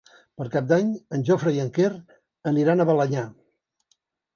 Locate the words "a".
2.87-2.93